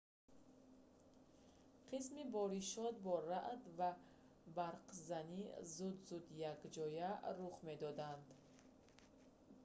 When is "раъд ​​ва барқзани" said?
3.29-5.43